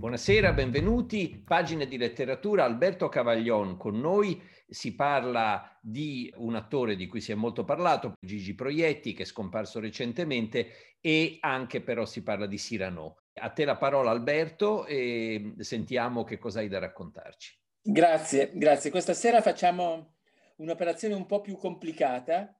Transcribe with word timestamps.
Buonasera, 0.00 0.54
benvenuti. 0.54 1.42
Pagine 1.46 1.86
di 1.86 1.98
letteratura, 1.98 2.64
Alberto 2.64 3.10
Cavaglion 3.10 3.76
con 3.76 4.00
noi. 4.00 4.40
Si 4.66 4.94
parla 4.94 5.78
di 5.82 6.32
un 6.36 6.54
attore 6.54 6.96
di 6.96 7.06
cui 7.06 7.20
si 7.20 7.32
è 7.32 7.34
molto 7.34 7.64
parlato, 7.64 8.14
Gigi 8.18 8.54
Proietti, 8.54 9.12
che 9.12 9.24
è 9.24 9.26
scomparso 9.26 9.78
recentemente, 9.78 10.96
e 11.02 11.36
anche 11.40 11.82
però 11.82 12.06
si 12.06 12.22
parla 12.22 12.46
di 12.46 12.56
Cyrano. 12.56 13.24
A 13.34 13.50
te 13.50 13.66
la 13.66 13.76
parola 13.76 14.10
Alberto 14.10 14.86
e 14.86 15.52
sentiamo 15.58 16.24
che 16.24 16.38
cosa 16.38 16.60
hai 16.60 16.68
da 16.68 16.78
raccontarci. 16.78 17.58
Grazie, 17.82 18.52
grazie. 18.54 18.90
Questa 18.90 19.12
sera 19.12 19.42
facciamo 19.42 20.14
un'operazione 20.56 21.12
un 21.12 21.26
po' 21.26 21.42
più 21.42 21.58
complicata 21.58 22.58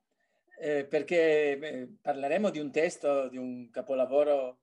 eh, 0.61 0.85
perché 0.85 1.59
eh, 1.59 1.89
parleremo 2.03 2.51
di 2.51 2.59
un 2.59 2.71
testo, 2.71 3.31
di 3.31 3.39
un 3.39 3.71
capolavoro 3.71 4.60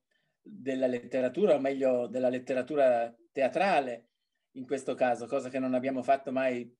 della 0.49 0.87
letteratura, 0.87 1.55
o 1.55 1.59
meglio 1.59 2.07
della 2.07 2.29
letteratura 2.29 3.13
teatrale 3.31 4.09
in 4.53 4.65
questo 4.65 4.95
caso, 4.95 5.27
cosa 5.27 5.49
che 5.49 5.59
non 5.59 5.73
abbiamo 5.73 6.01
fatto 6.01 6.31
mai 6.31 6.71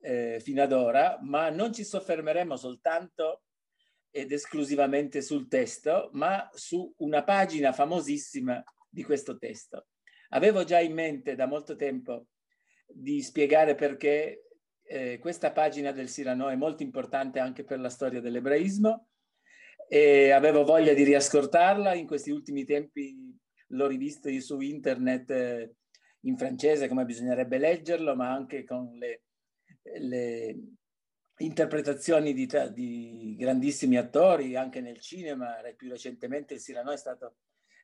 eh, 0.00 0.40
fino 0.40 0.62
ad 0.62 0.72
ora, 0.72 1.18
ma 1.22 1.50
non 1.50 1.72
ci 1.72 1.84
soffermeremo 1.84 2.56
soltanto 2.56 3.42
ed 4.10 4.32
esclusivamente 4.32 5.20
sul 5.20 5.48
testo, 5.48 6.10
ma 6.12 6.48
su 6.52 6.92
una 6.98 7.24
pagina 7.24 7.72
famosissima 7.72 8.62
di 8.88 9.02
questo 9.02 9.36
testo. 9.36 9.88
Avevo 10.30 10.64
già 10.64 10.78
in 10.80 10.94
mente 10.94 11.34
da 11.34 11.46
molto 11.46 11.76
tempo 11.76 12.28
di 12.86 13.20
spiegare 13.22 13.74
perché 13.74 14.44
eh, 14.82 15.18
questa 15.18 15.52
pagina 15.52 15.92
del 15.92 16.08
Sirano 16.08 16.48
è 16.48 16.56
molto 16.56 16.82
importante 16.82 17.38
anche 17.38 17.64
per 17.64 17.80
la 17.80 17.90
storia 17.90 18.20
dell'ebraismo 18.20 19.07
e 19.88 20.30
avevo 20.30 20.64
voglia 20.64 20.92
di 20.92 21.02
riascoltarla. 21.02 21.94
In 21.94 22.06
questi 22.06 22.30
ultimi 22.30 22.64
tempi 22.64 23.34
l'ho 23.68 23.86
rivista 23.86 24.30
su 24.40 24.60
internet 24.60 25.30
eh, 25.30 25.74
in 26.22 26.36
francese 26.36 26.88
come 26.88 27.04
bisognerebbe 27.04 27.58
leggerlo, 27.58 28.14
ma 28.14 28.30
anche 28.30 28.64
con 28.64 28.90
le, 28.98 29.22
le 29.82 30.56
interpretazioni 31.38 32.34
di, 32.34 32.46
di, 32.72 33.36
grandissimi 33.38 33.96
attori, 33.96 34.56
anche 34.56 34.80
nel 34.80 35.00
cinema. 35.00 35.56
Più 35.74 35.88
recentemente 35.88 36.54
il 36.54 36.60
Cyrano 36.60 36.92
è 36.92 36.96
stato, 36.96 37.36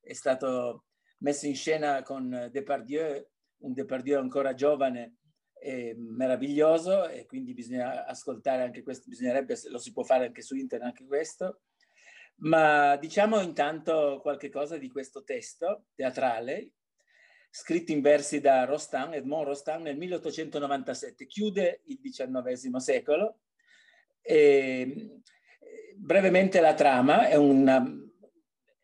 è 0.03 0.13
stato 0.13 0.85
messo 1.19 1.47
in 1.47 1.55
scena 1.55 2.03
con 2.03 2.49
Depardieu, 2.53 3.27
un 3.59 3.73
Depardieu 3.73 4.21
ancora 4.21 4.55
giovane 4.55 5.17
e 5.55 5.95
meraviglioso 5.97 7.09
e 7.09 7.25
quindi 7.25 7.55
bisogna 7.55 8.05
ascoltare 8.05 8.65
anche 8.65 8.83
questo, 8.83 9.09
bisognerebbe, 9.09 9.59
lo 9.71 9.79
si 9.79 9.93
può 9.93 10.03
fare 10.03 10.27
anche 10.27 10.43
su 10.43 10.55
internet 10.55 10.89
anche 10.89 11.07
questo. 11.07 11.61
Ma 12.45 12.97
diciamo 12.97 13.41
intanto 13.41 14.21
qualche 14.21 14.51
cosa 14.51 14.77
di 14.77 14.91
questo 14.91 15.25
testo 15.25 15.87
teatrale, 15.95 16.73
scritto 17.49 17.93
in 17.93 18.03
versi 18.03 18.41
da 18.41 18.65
Rostand, 18.65 19.15
Edmond 19.15 19.47
Rostand 19.47 19.85
nel 19.85 19.97
1897, 19.97 21.27
chiude 21.27 21.83
il 21.87 22.01
XIX 22.01 22.77
secolo. 22.77 23.39
E, 24.21 25.21
brevemente 25.97 26.61
la 26.61 26.75
trama 26.75 27.29
è, 27.29 27.37
una, 27.37 27.83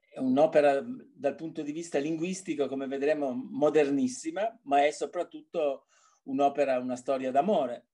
è 0.08 0.18
un'opera 0.18 0.82
dal 1.14 1.34
punto 1.34 1.60
di 1.60 1.72
vista 1.72 1.98
linguistico, 1.98 2.66
come 2.66 2.86
vedremo, 2.86 3.32
modernissima, 3.34 4.60
ma 4.62 4.86
è 4.86 4.90
soprattutto 4.90 5.88
un'opera, 6.24 6.78
una 6.78 6.96
storia 6.96 7.30
d'amore. 7.30 7.88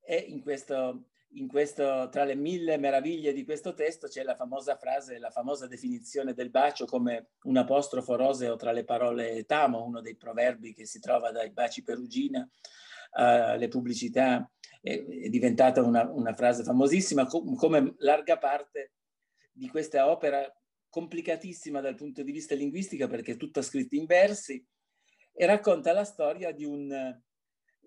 E 0.00 0.16
in 0.16 0.40
questo 0.40 1.10
questo, 1.48 2.08
tra 2.10 2.24
le 2.24 2.34
mille 2.34 2.76
meraviglie 2.76 3.32
di 3.32 3.44
questo 3.44 3.74
testo 3.74 4.08
c'è 4.08 4.22
la 4.22 4.34
famosa 4.34 4.76
frase, 4.76 5.18
la 5.18 5.30
famosa 5.30 5.66
definizione 5.66 6.34
del 6.34 6.50
bacio 6.50 6.86
come 6.86 7.30
un 7.44 7.56
apostrofo 7.56 8.16
roseo 8.16 8.56
tra 8.56 8.72
le 8.72 8.84
parole 8.84 9.44
tamo, 9.44 9.84
uno 9.84 10.00
dei 10.00 10.16
proverbi 10.16 10.74
che 10.74 10.86
si 10.86 10.98
trova 10.98 11.30
dai 11.30 11.50
baci 11.50 11.82
perugina 11.82 12.48
alle 13.12 13.68
pubblicità, 13.68 14.48
è, 14.80 15.04
è 15.04 15.28
diventata 15.28 15.82
una, 15.82 16.08
una, 16.10 16.32
frase 16.32 16.62
famosissima, 16.62 17.26
come 17.26 17.94
larga 17.98 18.38
parte 18.38 18.92
di 19.52 19.68
questa 19.68 20.08
opera 20.08 20.40
complicatissima 20.88 21.80
dal 21.80 21.96
punto 21.96 22.22
di 22.22 22.32
vista 22.32 22.54
linguistico 22.54 23.06
perché 23.06 23.32
è 23.32 23.36
tutta 23.36 23.62
scritta 23.62 23.96
in 23.96 24.06
versi 24.06 24.64
e 25.32 25.46
racconta 25.46 25.92
la 25.92 26.04
storia 26.04 26.52
di 26.52 26.64
un 26.64 27.20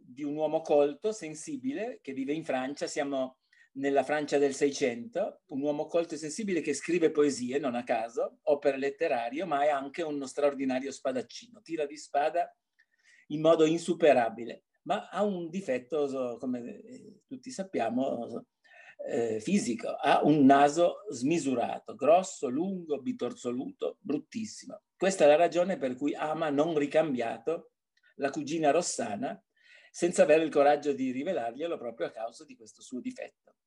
di 0.05 0.23
un 0.23 0.35
uomo 0.35 0.61
colto, 0.61 1.11
sensibile, 1.11 1.99
che 2.01 2.13
vive 2.13 2.33
in 2.33 2.43
Francia, 2.43 2.87
siamo 2.87 3.37
nella 3.73 4.03
Francia 4.03 4.37
del 4.37 4.53
Seicento, 4.53 5.41
un 5.47 5.61
uomo 5.61 5.87
colto 5.87 6.13
e 6.13 6.17
sensibile 6.17 6.61
che 6.61 6.73
scrive 6.73 7.11
poesie, 7.11 7.57
non 7.57 7.75
a 7.75 7.83
caso, 7.83 8.39
opere 8.43 8.77
letterarie, 8.77 9.45
ma 9.45 9.63
è 9.63 9.69
anche 9.69 10.03
uno 10.03 10.27
straordinario 10.27 10.91
spadaccino, 10.91 11.61
tira 11.61 11.85
di 11.85 11.97
spada 11.97 12.55
in 13.27 13.41
modo 13.41 13.65
insuperabile, 13.65 14.65
ma 14.83 15.09
ha 15.09 15.23
un 15.23 15.49
difetto, 15.49 16.37
come 16.39 16.59
eh, 16.59 17.21
tutti 17.25 17.49
sappiamo, 17.49 18.45
eh, 19.07 19.39
fisico, 19.39 19.89
ha 19.89 20.21
un 20.23 20.45
naso 20.45 20.97
smisurato, 21.09 21.95
grosso, 21.95 22.49
lungo, 22.49 23.01
bitorzoluto, 23.01 23.97
bruttissimo. 23.99 24.81
Questa 24.95 25.23
è 25.23 25.27
la 25.27 25.35
ragione 25.35 25.77
per 25.77 25.95
cui 25.95 26.13
ama 26.13 26.49
non 26.49 26.77
ricambiato 26.77 27.71
la 28.17 28.29
cugina 28.29 28.71
Rossana, 28.71 29.41
senza 29.95 30.23
avere 30.23 30.43
il 30.43 30.49
coraggio 30.49 30.91
di 30.91 31.11
rivelarglielo 31.11 31.77
proprio 31.77 32.07
a 32.07 32.11
causa 32.11 32.43
di 32.45 32.55
questo 32.55 32.81
suo 32.81 32.99
difetto. 32.99 33.57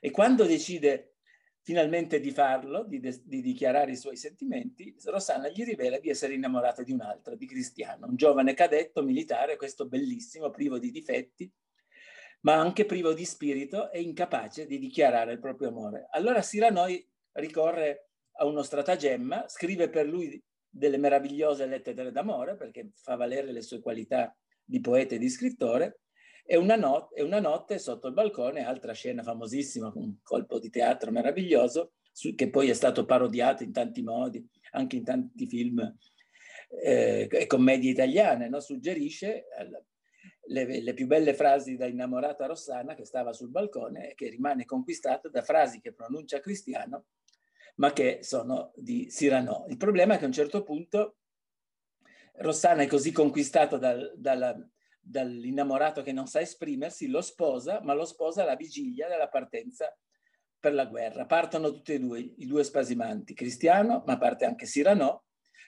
E 0.00 0.10
quando 0.10 0.46
decide 0.46 1.16
finalmente 1.60 2.20
di 2.20 2.30
farlo, 2.30 2.84
di, 2.84 3.00
de- 3.00 3.20
di 3.22 3.42
dichiarare 3.42 3.90
i 3.90 3.96
suoi 3.96 4.16
sentimenti, 4.16 4.96
Rossana 5.04 5.50
gli 5.50 5.62
rivela 5.62 5.98
di 5.98 6.08
essere 6.08 6.32
innamorata 6.32 6.82
di 6.82 6.92
un 6.92 7.02
altro, 7.02 7.36
di 7.36 7.46
Cristiano, 7.46 8.06
un 8.06 8.16
giovane 8.16 8.54
cadetto 8.54 9.02
militare, 9.02 9.56
questo 9.56 9.86
bellissimo, 9.86 10.48
privo 10.48 10.78
di 10.78 10.90
difetti, 10.90 11.52
ma 12.40 12.54
anche 12.54 12.86
privo 12.86 13.12
di 13.12 13.26
spirito 13.26 13.90
e 13.90 14.00
incapace 14.00 14.64
di 14.64 14.78
dichiarare 14.78 15.32
il 15.32 15.38
proprio 15.38 15.68
amore. 15.68 16.06
Allora 16.12 16.40
Siranoi 16.40 17.06
ricorre 17.32 18.08
a 18.38 18.46
uno 18.46 18.62
stratagemma, 18.62 19.48
scrive 19.48 19.90
per 19.90 20.06
lui 20.06 20.42
delle 20.66 20.96
meravigliose 20.96 21.66
lettere 21.66 22.10
d'amore 22.10 22.56
perché 22.56 22.92
fa 22.94 23.16
valere 23.16 23.52
le 23.52 23.60
sue 23.60 23.80
qualità 23.80 24.34
di 24.64 24.80
poeta 24.80 25.14
e 25.14 25.18
di 25.18 25.28
scrittore, 25.28 26.00
e 26.44 26.56
una, 26.56 26.76
not- 26.76 27.16
e 27.16 27.22
una 27.22 27.40
notte 27.40 27.78
sotto 27.78 28.08
il 28.08 28.14
balcone, 28.14 28.64
altra 28.64 28.92
scena 28.92 29.22
famosissima, 29.22 29.90
un 29.94 30.16
colpo 30.22 30.58
di 30.58 30.70
teatro 30.70 31.10
meraviglioso, 31.10 31.92
su- 32.12 32.34
che 32.34 32.50
poi 32.50 32.68
è 32.68 32.74
stato 32.74 33.04
parodiato 33.04 33.62
in 33.62 33.72
tanti 33.72 34.02
modi, 34.02 34.46
anche 34.72 34.96
in 34.96 35.04
tanti 35.04 35.46
film 35.46 35.96
eh, 36.82 37.28
e 37.30 37.46
commedie 37.46 37.90
italiane, 37.90 38.48
no? 38.48 38.60
suggerisce 38.60 39.46
le, 40.46 40.80
le, 40.80 40.94
più 40.94 41.06
belle 41.06 41.34
frasi 41.34 41.76
da 41.76 41.86
innamorata 41.86 42.46
Rossana 42.46 42.94
che 42.94 43.04
stava 43.04 43.32
sul 43.32 43.50
balcone 43.50 44.10
e 44.10 44.14
che 44.14 44.28
rimane 44.28 44.64
conquistata 44.64 45.28
da 45.28 45.42
frasi 45.42 45.80
che 45.80 45.92
pronuncia 45.92 46.40
Cristiano, 46.40 47.06
ma 47.76 47.92
che 47.92 48.18
sono 48.22 48.72
di 48.76 49.06
Cyrano. 49.06 49.66
Il 49.68 49.76
problema 49.76 50.14
è 50.14 50.18
che 50.18 50.24
a 50.24 50.28
un 50.28 50.32
certo 50.32 50.62
punto 50.62 51.16
Rossana 52.36 52.82
è 52.82 52.86
così 52.86 53.12
conquistata 53.12 53.76
dal, 53.76 54.12
dalla, 54.16 54.56
dall'innamorato 55.00 56.02
che 56.02 56.12
non 56.12 56.26
sa 56.26 56.40
esprimersi, 56.40 57.08
lo 57.08 57.20
sposa, 57.20 57.80
ma 57.82 57.94
lo 57.94 58.04
sposa 58.04 58.42
alla 58.42 58.56
vigilia 58.56 59.08
della 59.08 59.28
partenza 59.28 59.96
per 60.58 60.74
la 60.74 60.86
guerra. 60.86 61.26
Partono 61.26 61.70
tutti 61.70 61.92
e 61.92 62.00
due, 62.00 62.20
i 62.20 62.46
due 62.46 62.64
spasimanti, 62.64 63.34
Cristiano, 63.34 64.02
ma 64.06 64.16
parte 64.16 64.46
anche 64.46 64.66
Cyrano, 64.66 65.24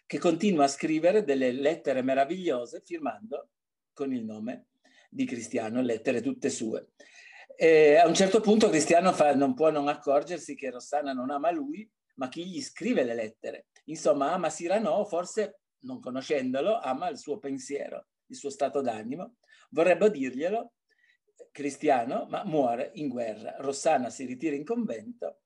che 0.07 0.19
continua 0.19 0.65
a 0.65 0.69
scrivere 0.69 1.25
delle 1.25 1.53
lettere 1.53 2.03
meravigliose 2.03 2.81
firmando 2.85 3.51
con 3.93 4.13
il 4.13 4.25
nome 4.25 4.69
di 5.11 5.25
Cristiano, 5.25 5.83
lettere 5.83 6.23
tutte 6.23 6.49
sue. 6.49 6.91
E 7.55 7.97
a 7.97 8.07
un 8.07 8.15
certo 8.15 8.41
punto 8.41 8.69
Cristiano 8.69 9.13
fa, 9.13 9.35
non 9.35 9.55
può 9.55 9.71
non 9.71 9.89
accorgersi 9.89 10.55
che 10.55 10.71
Rossana 10.71 11.13
non 11.13 11.31
ama 11.31 11.51
lui, 11.51 11.89
ma 12.17 12.29
chi 12.29 12.47
gli 12.47 12.61
scrive 12.61 13.05
le 13.05 13.15
lettere. 13.15 13.67
Insomma, 13.85 14.33
ama 14.33 14.49
Cyrano, 14.49 15.05
forse 15.05 15.61
non 15.81 16.01
conoscendolo, 16.01 16.79
ama 16.79 17.09
il 17.09 17.19
suo 17.19 17.39
pensiero, 17.39 18.07
il 18.27 18.37
suo 18.37 18.51
stato 18.51 18.81
d'animo. 18.81 19.37
Vorrebbe 19.71 20.11
dirglielo, 20.11 20.73
cristiano, 21.51 22.27
ma 22.29 22.45
muore 22.45 22.91
in 22.95 23.09
guerra. 23.09 23.57
Rossana 23.59 24.11
si 24.11 24.25
ritira 24.25 24.57
in 24.57 24.65
convento 24.65 25.41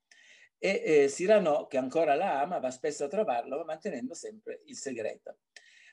e 0.59 0.83
eh, 0.85 1.07
Cyrano, 1.09 1.67
che 1.67 1.79
ancora 1.79 2.15
la 2.15 2.41
ama, 2.43 2.59
va 2.59 2.71
spesso 2.71 3.05
a 3.05 3.09
trovarlo, 3.09 3.65
mantenendo 3.65 4.15
sempre 4.15 4.61
il 4.67 4.77
segreto. 4.77 5.39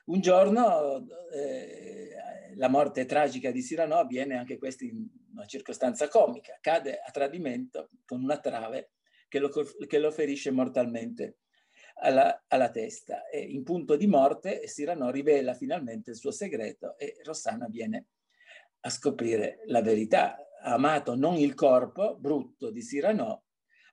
Un 0.05 0.19
giorno 0.19 1.05
eh, 1.33 2.09
la 2.55 2.69
morte 2.69 3.05
tragica 3.05 3.51
di 3.51 3.61
Cyrano 3.61 3.95
avviene 3.95 4.37
anche 4.37 4.57
questa 4.57 4.85
in 4.85 5.07
una 5.31 5.45
circostanza 5.45 6.07
comica, 6.07 6.57
cade 6.61 6.99
a 6.99 7.11
tradimento 7.11 7.89
con 8.05 8.23
una 8.23 8.39
trave 8.39 8.91
che 9.27 9.39
lo, 9.39 9.49
che 9.49 9.99
lo 9.99 10.11
ferisce 10.11 10.51
mortalmente 10.51 11.37
alla, 12.01 12.43
alla 12.47 12.69
testa. 12.69 13.27
E 13.27 13.39
in 13.39 13.63
punto 13.63 13.95
di 13.95 14.07
morte 14.07 14.61
Cyrano 14.65 15.09
rivela 15.09 15.53
finalmente 15.53 16.11
il 16.11 16.15
suo 16.17 16.31
segreto 16.31 16.97
e 16.97 17.17
Rossana 17.23 17.67
viene 17.67 18.07
a 18.81 18.89
scoprire 18.89 19.63
la 19.65 19.81
verità. 19.81 20.37
Ha 20.61 20.73
amato 20.73 21.15
non 21.15 21.35
il 21.35 21.53
corpo 21.53 22.17
brutto 22.17 22.71
di 22.71 22.81
Cyrano, 22.81 23.45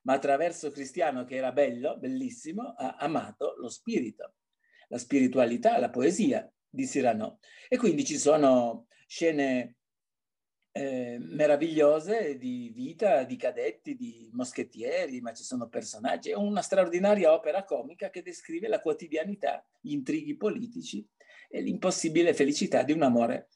ma 0.03 0.13
attraverso 0.13 0.71
Cristiano 0.71 1.23
che 1.25 1.35
era 1.35 1.51
bello, 1.51 1.97
bellissimo, 1.97 2.73
ha 2.77 2.95
amato 2.97 3.55
lo 3.57 3.69
spirito, 3.69 4.35
la 4.89 4.97
spiritualità, 4.97 5.79
la 5.79 5.89
poesia 5.89 6.51
di 6.67 6.85
Cyrano. 6.85 7.39
E 7.67 7.77
quindi 7.77 8.05
ci 8.05 8.17
sono 8.17 8.87
scene 9.07 9.77
eh, 10.77 11.17
meravigliose 11.21 12.37
di 12.37 12.69
vita 12.75 13.23
di 13.23 13.37
cadetti, 13.37 13.95
di 13.95 14.29
moschettieri, 14.33 15.21
ma 15.21 15.31
ci 15.31 15.43
sono 15.43 15.69
personaggi. 15.69 16.31
È 16.31 16.35
una 16.35 16.61
straordinaria 16.61 17.31
opera 17.31 17.63
comica 17.63 18.09
che 18.09 18.21
descrive 18.21 18.67
la 18.67 18.81
quotidianità, 18.81 19.65
gli 19.79 19.93
intrighi 19.93 20.35
politici 20.35 21.07
e 21.47 21.61
l'impossibile 21.61 22.33
felicità 22.33 22.83
di 22.83 22.91
un 22.91 23.03
amore 23.03 23.47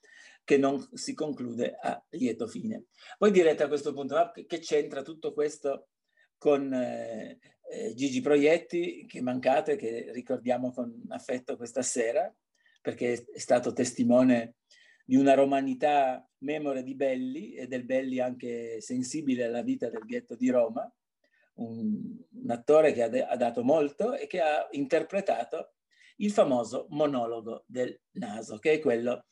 che 0.45 0.57
non 0.57 0.87
si 0.93 1.13
conclude 1.13 1.75
a 1.81 2.01
lieto 2.11 2.47
fine. 2.47 2.85
Voi 3.17 3.31
direte 3.31 3.63
a 3.63 3.67
questo 3.67 3.91
punto, 3.91 4.15
ma 4.15 4.31
che 4.31 4.59
c'entra 4.59 5.01
tutto 5.01 5.33
questo 5.33 5.89
con 6.37 6.73
eh, 6.73 7.37
eh, 7.69 7.93
Gigi 7.95 8.21
Proietti, 8.21 9.05
che 9.05 9.21
mancate, 9.21 9.75
che 9.75 10.09
ricordiamo 10.13 10.71
con 10.71 11.03
affetto 11.09 11.57
questa 11.57 11.81
sera, 11.81 12.33
perché 12.81 13.25
è 13.29 13.39
stato 13.39 13.73
testimone 13.73 14.55
di 15.09 15.15
una 15.15 15.33
romanità 15.33 16.23
memore 16.43 16.83
di 16.83 16.93
Belli 16.93 17.55
e 17.55 17.65
del 17.65 17.83
Belli 17.83 18.19
anche 18.19 18.79
sensibile 18.79 19.45
alla 19.45 19.63
vita 19.63 19.89
del 19.89 20.05
ghetto 20.05 20.35
di 20.35 20.51
Roma, 20.51 20.87
un, 21.55 22.15
un 22.29 22.51
attore 22.51 22.93
che 22.93 23.01
ha, 23.01 23.27
ha 23.27 23.35
dato 23.35 23.63
molto 23.63 24.13
e 24.13 24.27
che 24.27 24.39
ha 24.39 24.67
interpretato 24.69 25.73
il 26.17 26.29
famoso 26.29 26.85
monologo 26.91 27.63
del 27.65 27.99
naso, 28.17 28.59
che 28.59 28.73
è 28.73 28.79
quello 28.79 29.25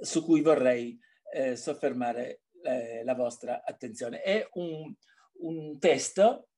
su 0.00 0.24
cui 0.24 0.40
vorrei 0.40 0.98
eh, 1.32 1.54
soffermare 1.54 2.42
eh, 2.64 3.04
la 3.04 3.14
vostra 3.14 3.62
attenzione. 3.64 4.22
È 4.22 4.44
un, 4.54 4.92
un 5.34 5.78
testo 5.78 6.48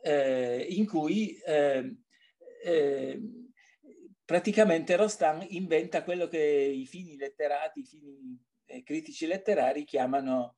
eh, 0.00 0.66
in 0.70 0.86
cui 0.86 1.38
eh, 1.44 1.98
eh, 2.64 3.20
praticamente 4.26 4.96
Rostand 4.96 5.46
inventa 5.50 6.02
quello 6.02 6.26
che 6.26 6.38
i 6.38 6.84
fini 6.84 7.16
letterati, 7.16 7.80
i 7.80 7.84
fini 7.84 8.38
eh, 8.66 8.82
critici 8.82 9.24
letterari 9.26 9.84
chiamano 9.84 10.56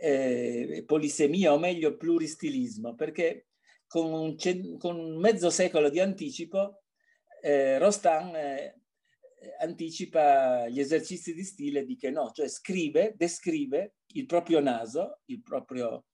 eh, 0.00 0.82
polisemia 0.86 1.52
o 1.52 1.58
meglio 1.58 1.96
pluristilismo, 1.96 2.94
perché 2.94 3.48
con 3.86 4.12
un, 4.12 4.78
con 4.78 5.18
mezzo 5.18 5.50
secolo 5.50 5.90
di 5.90 6.00
anticipo 6.00 6.82
eh, 7.42 7.78
Rostand 7.78 8.34
eh, 8.34 8.74
anticipa 9.60 10.66
gli 10.68 10.80
esercizi 10.80 11.34
di 11.34 11.44
stile 11.44 11.84
di 11.84 11.96
che 11.96 12.10
no, 12.10 12.30
cioè 12.32 12.48
scrive, 12.48 13.12
descrive 13.16 13.96
il 14.14 14.24
proprio 14.24 14.60
naso, 14.60 15.20
il 15.26 15.42
proprio, 15.42 16.06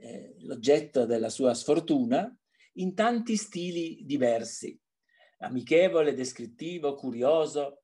eh, 0.00 0.34
l'oggetto 0.38 1.04
della 1.04 1.28
sua 1.28 1.52
sfortuna, 1.52 2.34
in 2.74 2.94
tanti 2.94 3.36
stili 3.36 4.02
diversi 4.06 4.80
amichevole, 5.40 6.14
descrittivo, 6.14 6.94
curioso, 6.94 7.82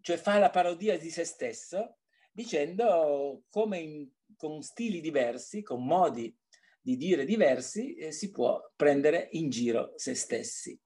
cioè 0.00 0.16
fa 0.16 0.38
la 0.38 0.50
parodia 0.50 0.98
di 0.98 1.10
se 1.10 1.24
stesso 1.24 1.98
dicendo 2.32 3.44
come 3.50 3.78
in, 3.78 4.08
con 4.36 4.62
stili 4.62 5.00
diversi, 5.00 5.62
con 5.62 5.84
modi 5.84 6.34
di 6.80 6.96
dire 6.96 7.24
diversi, 7.24 7.94
eh, 7.94 8.10
si 8.10 8.30
può 8.30 8.60
prendere 8.74 9.28
in 9.32 9.50
giro 9.50 9.92
se 9.96 10.14
stessi. 10.14 10.78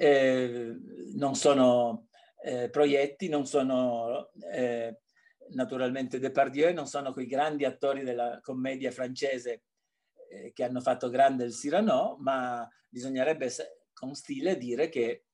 Eh, 0.00 0.74
non 1.14 1.34
sono 1.34 2.08
eh, 2.42 2.70
proietti, 2.70 3.28
non 3.28 3.44
sono 3.44 4.30
eh, 4.52 5.00
naturalmente 5.50 6.18
Depardieu, 6.18 6.72
non 6.72 6.86
sono 6.86 7.12
quei 7.12 7.26
grandi 7.26 7.64
attori 7.64 8.04
della 8.04 8.38
commedia 8.40 8.90
francese 8.90 9.64
eh, 10.30 10.52
che 10.52 10.64
hanno 10.64 10.80
fatto 10.80 11.10
grande 11.10 11.44
il 11.44 11.52
Cyrano, 11.52 12.16
ma 12.20 12.66
bisognerebbe 12.88 13.50
con 13.92 14.14
stile 14.14 14.56
dire 14.56 14.88
che 14.88 15.24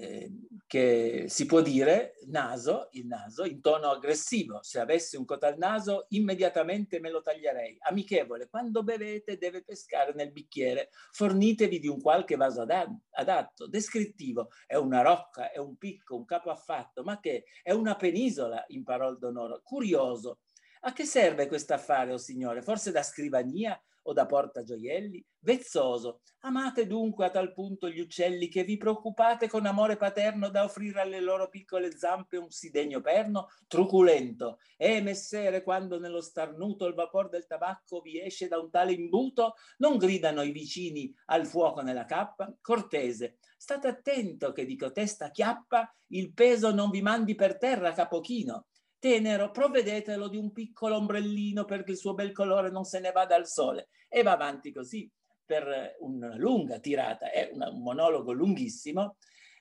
Ehm, 0.00 0.48
che 0.66 1.24
si 1.26 1.46
può 1.46 1.60
dire 1.60 2.14
naso, 2.28 2.88
il 2.92 3.06
naso, 3.06 3.44
in 3.44 3.60
tono 3.60 3.90
aggressivo. 3.90 4.60
Se 4.62 4.78
avessi 4.78 5.16
un 5.16 5.24
cotal 5.24 5.58
naso, 5.58 6.06
immediatamente 6.10 7.00
me 7.00 7.10
lo 7.10 7.22
taglierei. 7.22 7.76
Amichevole, 7.80 8.48
quando 8.48 8.84
bevete 8.84 9.36
deve 9.36 9.64
pescare 9.64 10.12
nel 10.14 10.30
bicchiere, 10.30 10.90
fornitevi 11.10 11.80
di 11.80 11.88
un 11.88 12.00
qualche 12.00 12.36
vaso 12.36 12.64
adatto. 13.10 13.66
Descrittivo, 13.66 14.50
è 14.64 14.76
una 14.76 15.02
rocca, 15.02 15.50
è 15.50 15.58
un 15.58 15.76
picco, 15.76 16.14
un 16.14 16.24
capo 16.24 16.50
affatto, 16.50 17.02
ma 17.02 17.18
che 17.18 17.44
è 17.62 17.72
una 17.72 17.96
penisola 17.96 18.64
in 18.68 18.84
parol 18.84 19.18
d'onore. 19.18 19.60
Curioso, 19.64 20.38
a 20.80 20.92
che 20.92 21.04
serve 21.04 21.46
questo 21.46 21.74
affare, 21.74 22.10
o 22.10 22.14
oh 22.14 22.18
signore? 22.18 22.62
Forse 22.62 22.90
da 22.90 23.02
scrivania 23.02 23.78
o 24.02 24.12
da 24.12 24.24
portagioielli? 24.24 25.24
Vezzoso, 25.40 26.20
amate 26.40 26.86
dunque 26.86 27.26
a 27.26 27.30
tal 27.30 27.52
punto 27.52 27.88
gli 27.88 28.00
uccelli 28.00 28.48
che 28.48 28.64
vi 28.64 28.76
preoccupate 28.76 29.48
con 29.48 29.66
amore 29.66 29.96
paterno 29.96 30.48
da 30.48 30.64
offrire 30.64 31.00
alle 31.00 31.20
loro 31.20 31.48
piccole 31.48 31.96
zampe 31.96 32.36
un 32.36 32.50
sì 32.50 32.70
degno 32.70 33.00
perno? 33.00 33.48
Truculento, 33.66 34.58
e 34.76 35.00
messere, 35.02 35.62
quando 35.62 35.98
nello 35.98 36.20
starnuto 36.20 36.86
il 36.86 36.94
vapor 36.94 37.28
del 37.28 37.46
tabacco 37.46 38.00
vi 38.00 38.20
esce 38.20 38.48
da 38.48 38.58
un 38.58 38.70
tale 38.70 38.92
imbuto, 38.92 39.54
non 39.78 39.98
gridano 39.98 40.42
i 40.42 40.50
vicini 40.50 41.12
al 41.26 41.46
fuoco 41.46 41.82
nella 41.82 42.04
cappa? 42.04 42.54
Cortese, 42.60 43.36
state 43.56 43.88
attento 43.88 44.52
che 44.52 44.64
di 44.64 44.76
cotesta 44.76 45.30
chiappa 45.30 45.94
il 46.12 46.32
peso 46.32 46.72
non 46.72 46.90
vi 46.90 47.02
mandi 47.02 47.34
per 47.34 47.58
terra 47.58 47.92
capochino, 47.92 48.66
tenero, 49.00 49.50
provvedetelo 49.50 50.28
di 50.28 50.36
un 50.36 50.52
piccolo 50.52 50.96
ombrellino 50.96 51.64
perché 51.64 51.90
il 51.90 51.96
suo 51.96 52.14
bel 52.14 52.30
colore 52.30 52.70
non 52.70 52.84
se 52.84 53.00
ne 53.00 53.10
vada 53.10 53.34
al 53.34 53.48
sole. 53.48 53.88
E 54.08 54.22
va 54.22 54.32
avanti 54.32 54.70
così 54.70 55.10
per 55.44 55.96
una 56.00 56.36
lunga 56.36 56.78
tirata. 56.78 57.30
È 57.32 57.50
un 57.52 57.82
monologo 57.82 58.30
lunghissimo 58.30 59.16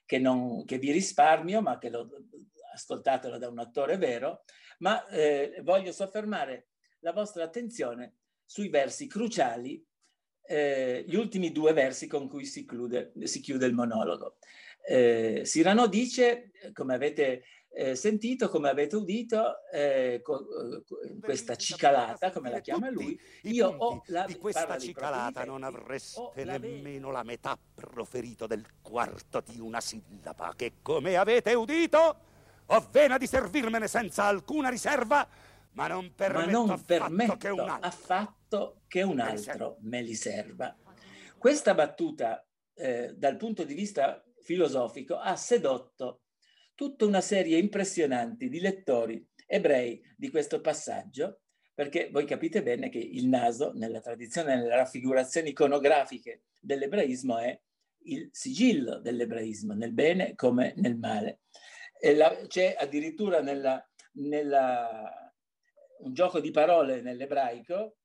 che, 0.06 0.20
non, 0.20 0.64
che 0.66 0.78
vi 0.78 0.92
risparmio, 0.92 1.62
ma 1.62 1.80
che 1.80 1.90
lo, 1.90 2.08
ascoltatelo 2.74 3.38
da 3.38 3.48
un 3.48 3.60
attore 3.60 3.98
vero, 3.98 4.44
ma 4.80 5.06
eh, 5.08 5.60
voglio 5.64 5.92
soffermare 5.92 6.68
la 7.00 7.12
vostra 7.12 7.44
attenzione 7.44 8.18
sui 8.46 8.70
versi 8.70 9.08
cruciali, 9.08 9.84
eh, 10.42 11.04
gli 11.08 11.16
ultimi 11.16 11.52
due 11.52 11.74
versi 11.74 12.08
con 12.08 12.28
cui 12.28 12.46
si, 12.46 12.66
chiude, 12.66 13.14
si 13.24 13.40
chiude 13.40 13.66
il 13.66 13.74
monologo. 13.74 14.38
Eh, 14.86 15.42
Cyrano 15.44 15.88
dice, 15.88 16.52
come 16.74 16.96
avete 16.96 17.44
eh, 17.72 17.96
sentito, 17.96 18.50
come 18.50 18.70
avete 18.70 18.96
udito, 18.96 19.64
eh, 19.72 20.22
co- 20.24 20.40
eh, 20.40 21.20
questa 21.22 21.56
cicalata, 21.56 22.32
come 22.32 22.50
la 22.50 22.60
chiama 22.60 22.90
lui, 22.90 23.20
io 23.44 23.68
ho 23.70 24.02
la... 24.08 24.26
Di 24.26 24.38
questa 24.38 24.78
cicalata 24.78 25.46
non 25.46 25.64
avreste 25.64 26.44
nemmeno 26.44 27.12
la 27.12 27.24
metà 27.24 27.58
proferito 27.74 28.48
del 28.48 28.66
quarto 28.82 29.42
di 29.46 29.60
una 29.60 29.80
sillaba, 29.80 30.54
che 30.56 30.74
come 30.82 31.16
avete 31.16 31.54
udito, 31.54 32.18
ho 32.66 32.88
vena 32.92 33.18
di 33.18 33.28
servirmene 33.28 33.88
senza 33.88 34.26
alcuna 34.26 34.70
riserva, 34.70 35.28
ma 35.72 35.88
non 35.88 36.14
permetto, 36.16 36.46
ma 36.46 36.52
non 36.52 36.70
affatto, 36.72 36.86
permetto 36.86 37.38
che 37.38 37.50
un 37.50 37.60
altro, 37.60 37.88
affatto 37.88 38.82
che 38.88 39.02
un 39.04 39.20
altro 39.20 39.78
me 39.82 40.02
li 40.02 40.16
serva. 40.16 40.76
Questa 41.38 41.74
battuta, 41.74 42.46
eh, 42.74 43.14
dal 43.16 43.38
punto 43.38 43.64
di 43.64 43.74
vista 43.74 44.22
filosofico, 44.42 45.18
ha 45.18 45.36
sedotto 45.36 46.24
tutta 46.80 47.04
una 47.04 47.20
serie 47.20 47.58
impressionante 47.58 48.48
di 48.48 48.62
lettori 48.62 49.22
ebrei 49.46 50.02
di 50.16 50.30
questo 50.30 50.62
passaggio, 50.62 51.42
perché 51.74 52.08
voi 52.10 52.24
capite 52.24 52.64
bene 52.64 52.88
che 52.88 53.00
il 53.00 53.28
naso, 53.28 53.74
nella 53.74 54.00
tradizione, 54.00 54.56
nelle 54.56 54.74
raffigurazioni 54.74 55.50
iconografiche 55.50 56.44
dell'ebraismo, 56.58 57.38
è 57.38 57.60
il 58.04 58.30
sigillo 58.32 59.00
dell'ebraismo, 59.00 59.74
nel 59.74 59.92
bene 59.92 60.36
come 60.36 60.74
nel 60.78 60.96
male. 60.98 61.42
C'è 62.48 62.78
addirittura 62.80 63.42
nella, 63.42 63.86
nella, 64.14 65.34
un 65.98 66.14
gioco 66.14 66.40
di 66.40 66.52
parole 66.52 67.02
nell'ebraico 67.02 67.98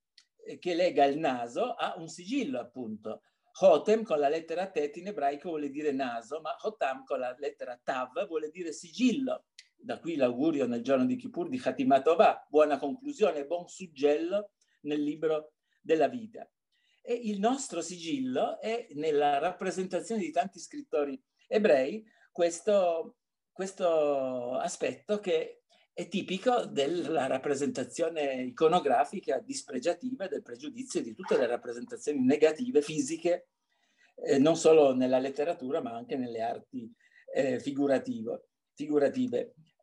eh, 0.44 0.58
che 0.58 0.74
lega 0.74 1.04
il 1.04 1.20
naso 1.20 1.74
a 1.74 1.94
un 1.96 2.08
sigillo, 2.08 2.58
appunto. 2.58 3.22
Hotem 3.56 4.02
con 4.02 4.18
la 4.18 4.28
lettera 4.28 4.68
Tet 4.68 4.96
in 4.96 5.08
ebraico 5.08 5.50
vuole 5.50 5.70
dire 5.70 5.92
naso, 5.92 6.40
ma 6.40 6.56
Hotam 6.62 7.04
con 7.04 7.20
la 7.20 7.34
lettera 7.38 7.78
Tav 7.82 8.26
vuole 8.26 8.50
dire 8.50 8.72
sigillo. 8.72 9.44
Da 9.76 10.00
qui 10.00 10.16
l'augurio 10.16 10.66
nel 10.66 10.82
giorno 10.82 11.04
di 11.04 11.16
Kippur 11.16 11.48
di 11.48 11.58
Khatimatovà, 11.58 12.46
buona 12.48 12.78
conclusione, 12.78 13.46
buon 13.46 13.68
suggello 13.68 14.52
nel 14.82 15.02
libro 15.02 15.52
della 15.80 16.08
vita. 16.08 16.48
E 17.02 17.12
il 17.12 17.38
nostro 17.38 17.80
sigillo 17.80 18.58
è 18.60 18.88
nella 18.94 19.38
rappresentazione 19.38 20.22
di 20.22 20.30
tanti 20.30 20.58
scrittori 20.58 21.22
ebrei 21.46 22.02
questo, 22.32 23.18
questo 23.52 24.54
aspetto 24.54 25.20
che 25.20 25.63
è 25.94 26.08
tipico 26.08 26.66
della 26.66 27.26
rappresentazione 27.26 28.42
iconografica 28.42 29.38
dispregiativa 29.38 30.26
del 30.26 30.42
pregiudizio 30.42 31.00
di 31.00 31.14
tutte 31.14 31.36
le 31.36 31.46
rappresentazioni 31.46 32.20
negative 32.20 32.82
fisiche, 32.82 33.46
eh, 34.16 34.38
non 34.38 34.56
solo 34.56 34.92
nella 34.92 35.20
letteratura 35.20 35.80
ma 35.80 35.92
anche 35.92 36.16
nelle 36.16 36.40
arti 36.40 36.92
eh, 37.32 37.60
figurative. 37.60 38.48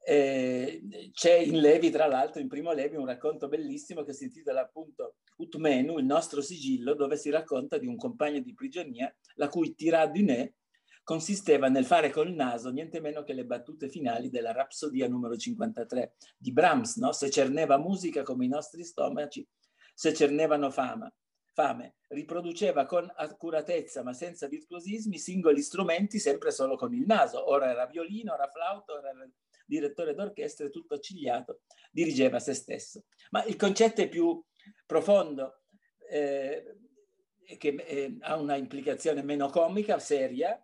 Eh, 0.04 0.82
c'è 1.14 1.36
in 1.36 1.60
Levi, 1.60 1.90
tra 1.90 2.08
l'altro, 2.08 2.42
in 2.42 2.50
primo 2.50 2.74
Levi, 2.74 2.98
un 2.98 3.06
racconto 3.06 3.48
bellissimo 3.48 4.04
che 4.04 4.12
si 4.12 4.26
intitola 4.26 4.62
appunto 4.62 5.16
Utmenu, 5.38 5.98
il 5.98 6.06
nostro 6.06 6.42
sigillo, 6.42 6.94
dove 6.94 7.16
si 7.16 7.30
racconta 7.30 7.78
di 7.78 7.88
un 7.88 7.96
compagno 7.96 8.42
di 8.42 8.54
prigionia 8.54 9.14
la 9.36 9.48
cui 9.48 9.74
tiradine 9.76 10.56
consisteva 11.04 11.68
nel 11.68 11.86
fare 11.86 12.10
col 12.10 12.32
naso 12.32 12.70
niente 12.70 13.00
meno 13.00 13.24
che 13.24 13.34
le 13.34 13.46
battute 13.46 13.90
finali 13.90 14.30
della 14.30 14.52
Rapsodia 14.52 15.08
numero 15.08 15.36
53 15.36 16.16
di 16.38 16.52
Brahms, 16.52 16.98
no? 16.98 17.12
se 17.12 17.30
cerneva 17.30 17.78
musica 17.78 18.24
come 18.24 18.46
i 18.46 18.50
nostri 18.50 18.84
stomaci, 18.84 19.48
se 19.94 20.14
cernevano 20.14 20.70
fama, 20.70 21.12
fame, 21.54 21.96
riproduceva 22.10 22.86
con 22.86 23.12
accuratezza 23.14 24.04
ma 24.04 24.14
senza 24.14 24.48
virtuosismi 24.48 25.18
singoli 25.18 25.62
strumenti 25.62 26.20
sempre 26.20 26.52
solo 26.52 26.76
con 26.76 26.94
il 26.94 27.06
naso, 27.06 27.50
ora 27.50 27.70
era 27.70 27.86
violino, 27.88 28.34
ora 28.34 28.48
flauto, 28.48 28.94
ora 28.94 29.10
era 29.10 29.28
direttore 29.66 30.14
d'orchestra, 30.14 30.70
tutto 30.70 30.96
accigliato, 30.96 31.62
dirigeva 31.92 32.40
se 32.40 32.54
stesso. 32.54 33.06
Ma 33.30 33.44
il 33.46 33.56
concetto 33.56 34.02
è 34.02 34.10
più 34.10 34.42
profondo, 34.86 35.62
eh, 36.10 36.78
che 37.58 37.70
eh, 37.70 38.18
ha 38.20 38.36
una 38.38 38.56
implicazione 38.56 39.24
meno 39.24 39.50
comica, 39.50 39.98
seria, 40.00 40.62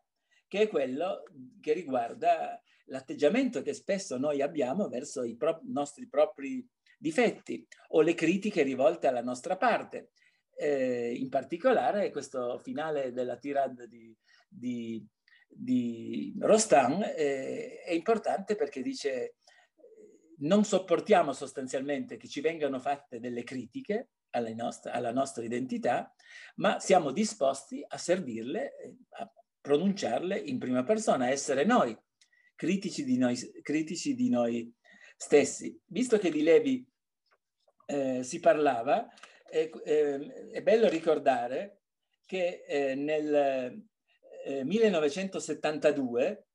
che 0.48 0.62
è 0.62 0.68
quello 0.68 1.24
che 1.60 1.74
riguarda 1.74 2.62
l'atteggiamento 2.86 3.62
che 3.62 3.74
spesso 3.74 4.18
noi 4.18 4.42
abbiamo 4.42 4.88
verso 4.88 5.24
i 5.24 5.36
pro- 5.36 5.62
nostri 5.66 6.08
propri 6.08 6.66
difetti 6.98 7.66
o 7.90 8.02
le 8.02 8.14
critiche 8.14 8.64
rivolte 8.64 9.08
alla 9.08 9.22
nostra 9.22 9.58
parte. 9.58 10.12
Eh, 10.60 11.14
in 11.14 11.30
particolare 11.30 12.10
questo 12.12 12.58
finale 12.58 13.12
della 13.12 13.38
tirade 13.38 13.88
di, 13.88 14.16
di, 14.48 15.06
di 15.48 16.36
Rostan 16.40 17.04
eh, 17.04 17.82
è 17.84 17.92
importante 17.92 18.56
perché 18.56 18.82
dice 18.82 19.36
non 20.40 20.64
sopportiamo 20.64 21.34
sostanzialmente 21.34 22.18
che 22.18 22.28
ci 22.28 22.42
vengano 22.42 22.80
fatte 22.80 23.20
delle 23.20 23.44
critiche 23.44 24.10
nostre, 24.56 24.92
alla 24.92 25.12
nostra 25.12 25.44
identità, 25.44 26.14
ma 26.58 26.80
siamo 26.80 27.12
disposti 27.12 27.84
a 27.88 27.98
servirle, 27.98 28.74
a 29.10 29.32
pronunciarle 29.68 30.38
in 30.38 30.60
prima 30.60 30.86
persona, 30.86 31.28
essere 31.28 31.66
noi, 31.66 31.94
critici 32.56 33.04
di 33.04 33.18
noi, 33.18 33.38
critici 33.62 34.16
di 34.16 34.30
noi 34.30 34.74
stessi. 35.18 35.78
Visto 35.88 36.18
che 36.18 36.32
di 36.32 36.42
Levi 36.42 36.90
eh, 37.88 38.24
si 38.24 38.40
parlava, 38.40 39.10
è, 39.44 39.70
eh, 39.84 40.50
è, 40.52 40.62
bello 40.62 40.88
ricordare 40.88 41.82
che 42.26 42.64
eh, 42.66 42.96
nel 42.96 43.86
1972, 44.64 46.26
eh, 46.26 46.46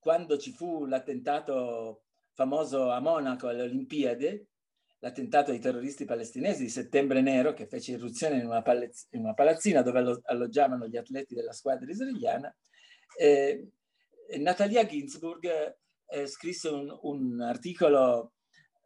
quando 0.00 0.36
ci 0.36 0.50
fu 0.50 0.86
l'attentato 0.86 2.06
famoso 2.32 2.90
a 2.90 2.98
Monaco 2.98 3.46
alle 3.46 3.62
Olimpiadi, 3.62 4.44
l'attentato 5.00 5.50
dei 5.50 5.60
terroristi 5.60 6.04
palestinesi 6.04 6.62
di 6.62 6.68
Settembre 6.68 7.20
Nero 7.20 7.52
che 7.52 7.66
fece 7.66 7.92
irruzione 7.92 8.36
in 8.38 8.46
una, 8.46 8.62
palazz- 8.62 9.08
in 9.10 9.20
una 9.20 9.34
palazzina 9.34 9.82
dove 9.82 10.20
alloggiavano 10.24 10.86
gli 10.86 10.96
atleti 10.96 11.34
della 11.34 11.52
squadra 11.52 11.90
israeliana, 11.90 12.54
eh, 13.18 13.68
Natalia 14.38 14.86
Ginsburg 14.86 15.76
eh, 16.06 16.26
scrisse 16.26 16.68
un, 16.68 16.96
un 17.02 17.40
articolo 17.40 18.34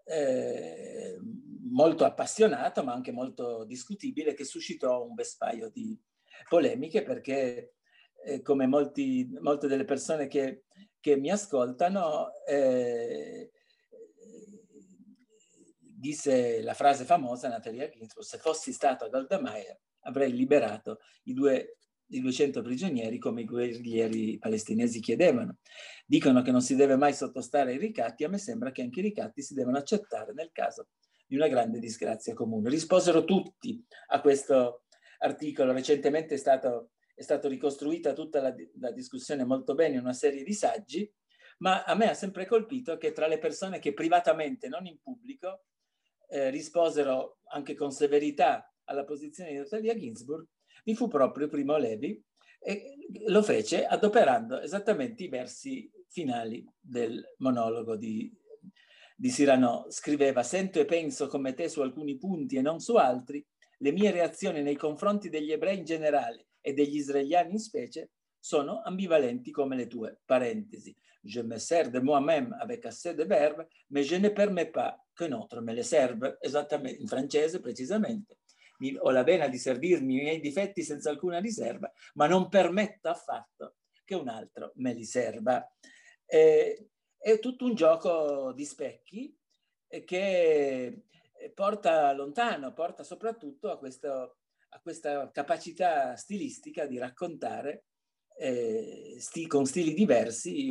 eh, 0.04 1.18
molto 1.70 2.04
appassionato 2.04 2.84
ma 2.84 2.92
anche 2.92 3.12
molto 3.12 3.64
discutibile 3.64 4.34
che 4.34 4.44
suscitò 4.44 5.04
un 5.04 5.14
vespaio 5.14 5.70
di 5.70 5.98
polemiche 6.48 7.02
perché 7.02 7.74
eh, 8.24 8.42
come 8.42 8.66
molti, 8.66 9.28
molte 9.40 9.66
delle 9.66 9.84
persone 9.84 10.26
che, 10.28 10.64
che 11.00 11.16
mi 11.16 11.30
ascoltano 11.30 12.30
eh, 12.46 13.50
disse 16.04 16.60
la 16.60 16.74
frase 16.74 17.04
famosa 17.04 17.48
Natalia 17.48 17.88
Ginsburg, 17.88 18.26
se 18.26 18.36
fossi 18.36 18.72
stato 18.72 19.08
Golda 19.08 19.40
Meir 19.40 19.78
avrei 20.00 20.30
liberato 20.34 20.98
i, 21.24 21.32
due, 21.32 21.78
i 22.08 22.20
200 22.20 22.60
prigionieri 22.60 23.18
come 23.18 23.40
i 23.40 23.44
guerrieri 23.46 24.36
palestinesi 24.38 25.00
chiedevano. 25.00 25.60
Dicono 26.04 26.42
che 26.42 26.50
non 26.50 26.60
si 26.60 26.76
deve 26.76 26.96
mai 26.96 27.14
sottostare 27.14 27.72
ai 27.72 27.78
ricatti, 27.78 28.24
a 28.24 28.28
me 28.28 28.36
sembra 28.36 28.70
che 28.70 28.82
anche 28.82 29.00
i 29.00 29.02
ricatti 29.02 29.40
si 29.40 29.54
devono 29.54 29.78
accettare 29.78 30.34
nel 30.34 30.50
caso 30.52 30.88
di 31.26 31.36
una 31.36 31.48
grande 31.48 31.78
disgrazia 31.78 32.34
comune. 32.34 32.68
Risposero 32.68 33.24
tutti 33.24 33.82
a 34.08 34.20
questo 34.20 34.82
articolo, 35.20 35.72
recentemente 35.72 36.34
è, 36.34 36.38
stato, 36.38 36.90
è 37.14 37.22
stata 37.22 37.48
ricostruita 37.48 38.12
tutta 38.12 38.42
la, 38.42 38.54
la 38.78 38.92
discussione 38.92 39.44
molto 39.44 39.74
bene 39.74 39.94
in 39.94 40.00
una 40.00 40.12
serie 40.12 40.44
di 40.44 40.52
saggi, 40.52 41.10
ma 41.60 41.82
a 41.84 41.94
me 41.94 42.10
ha 42.10 42.14
sempre 42.14 42.44
colpito 42.44 42.98
che 42.98 43.12
tra 43.12 43.26
le 43.26 43.38
persone 43.38 43.78
che 43.78 43.94
privatamente, 43.94 44.68
non 44.68 44.84
in 44.84 45.00
pubblico, 45.00 45.62
eh, 46.28 46.50
risposero 46.50 47.38
anche 47.48 47.74
con 47.74 47.90
severità 47.90 48.72
alla 48.84 49.04
posizione 49.04 49.50
di 49.50 49.56
Natalia 49.56 49.94
Ginsburg, 49.94 50.46
vi 50.84 50.94
fu 50.94 51.08
proprio 51.08 51.48
Primo 51.48 51.76
Levi 51.76 52.22
e 52.60 52.96
lo 53.26 53.42
fece 53.42 53.86
adoperando 53.86 54.60
esattamente 54.60 55.24
i 55.24 55.28
versi 55.28 55.90
finali 56.08 56.64
del 56.80 57.22
monologo 57.38 57.96
di, 57.96 58.32
di 59.16 59.30
Cyrano. 59.30 59.86
Scriveva, 59.88 60.42
sento 60.42 60.80
e 60.80 60.84
penso 60.84 61.26
come 61.26 61.54
te 61.54 61.68
su 61.68 61.80
alcuni 61.80 62.16
punti 62.16 62.56
e 62.56 62.62
non 62.62 62.80
su 62.80 62.96
altri, 62.96 63.44
le 63.78 63.92
mie 63.92 64.10
reazioni 64.10 64.62
nei 64.62 64.76
confronti 64.76 65.28
degli 65.28 65.52
ebrei 65.52 65.78
in 65.78 65.84
generale 65.84 66.48
e 66.60 66.72
degli 66.72 66.96
israeliani 66.96 67.52
in 67.52 67.58
specie 67.58 68.10
sono 68.38 68.82
ambivalenti 68.82 69.50
come 69.50 69.76
le 69.76 69.86
tue. 69.86 70.20
Parentesi. 70.24 70.94
Je 71.22 71.42
me 71.42 71.58
sers 71.58 71.90
de 71.90 72.00
moi-même 72.00 72.54
avec 72.60 72.84
assez 72.84 73.14
de 73.14 73.24
verbe, 73.24 73.66
mais 73.88 74.04
je 74.04 74.16
ne 74.16 74.28
permets 74.28 74.70
pas 74.70 74.94
que 75.14 75.28
notre 75.28 75.60
me 75.60 75.72
le 75.72 75.82
serve, 75.82 76.38
esattamente 76.40 77.00
in 77.00 77.06
francese 77.06 77.60
precisamente. 77.60 78.38
Mi, 78.78 78.96
ho 78.98 79.10
la 79.10 79.22
vena 79.22 79.48
di 79.48 79.56
servirmi 79.56 80.18
i 80.18 80.22
miei 80.22 80.40
difetti 80.40 80.82
senza 80.82 81.08
alcuna 81.08 81.38
riserva, 81.38 81.90
ma 82.14 82.26
non 82.26 82.48
permetto 82.48 83.08
affatto 83.08 83.76
che 84.04 84.14
un 84.14 84.28
altro 84.28 84.72
me 84.76 84.92
li 84.92 85.04
serva. 85.04 85.66
Eh, 86.26 86.88
è 87.16 87.38
tutto 87.38 87.64
un 87.64 87.74
gioco 87.74 88.52
di 88.52 88.64
specchi 88.64 89.34
che 90.04 91.04
porta 91.54 92.12
lontano, 92.12 92.72
porta 92.72 93.02
soprattutto 93.02 93.70
a, 93.70 93.78
questo, 93.78 94.38
a 94.68 94.80
questa 94.80 95.30
capacità 95.30 96.16
stilistica 96.16 96.86
di 96.86 96.98
raccontare 96.98 97.84
eh, 98.36 99.16
sti, 99.18 99.46
con 99.46 99.66
stili 99.66 99.94
diversi 99.94 100.70